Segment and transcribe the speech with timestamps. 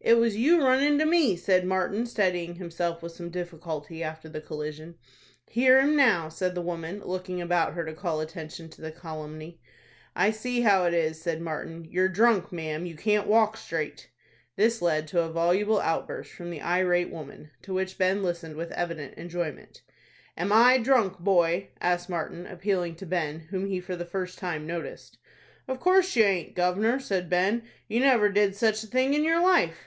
[0.00, 4.40] "It was you run into me," said Martin, steadying himself with some difficulty after the
[4.40, 4.94] collision.
[5.48, 9.60] "Hear him now," said the woman, looking about her to call attention to the calumny.
[10.14, 14.08] "I see how it is," said Martin; "you're drunk, ma'am, you can't walk straight."
[14.56, 18.70] This led to a voluble outburst from the irate woman, to which Ben listened with
[18.72, 19.82] evident enjoyment.
[20.38, 24.64] "Am I drunk, boy?" asked Martin, appealing to Ben, whom he for the first time
[24.66, 25.18] noticed.
[25.66, 27.64] "Of course you aint, gov'nor," said Ben.
[27.88, 29.86] "You never did sich a thing in your life."